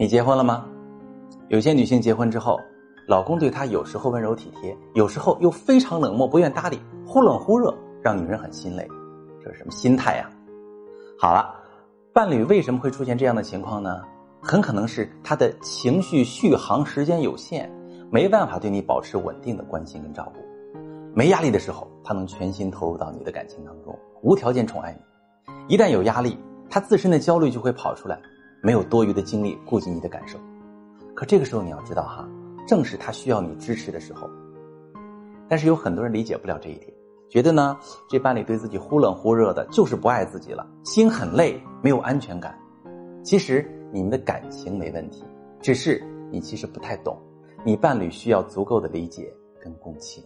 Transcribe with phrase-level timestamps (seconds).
[0.00, 0.64] 你结婚了吗？
[1.48, 2.60] 有些女性结婚之后，
[3.08, 8.86] 老公对她有时候温柔体贴，有时候又非常冷漠，不愿搭理，忽冷忽热，让女人很心累。
[9.42, 10.30] 这是什么心态呀？
[11.18, 11.52] 好了，
[12.12, 14.00] 伴侣为什么会出现这样的情况呢？
[14.40, 17.68] 很可能是他的情绪续航时间有限，
[18.08, 20.40] 没办法对你保持稳定的关心跟照顾。
[21.12, 26.38] 没压力的时候，他能全心投入到你的感情当中，无条件宠爱你；一旦有压力，
[26.70, 28.16] 他自身的焦虑就会跑出来。
[28.62, 30.38] 没有多余的精力顾及你的感受，
[31.14, 32.28] 可这个时候你要知道哈，
[32.66, 34.28] 正是他需要你支持的时候。
[35.48, 36.92] 但是有很多人理解不了这一点，
[37.28, 37.78] 觉得呢
[38.08, 42.58] 这伴侣对自己忽冷忽热的，就是不爱自己了，心很累，没有安全感。
[43.22, 45.24] 其实你们的感情没问题，
[45.60, 47.16] 只是你其实不太懂，
[47.64, 50.22] 你伴侣需要足够的理解跟共情。